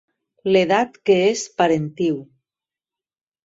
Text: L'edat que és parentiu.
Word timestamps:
L'edat 0.55 0.97
que 1.11 1.19
és 1.27 1.45
parentiu. 1.61 2.19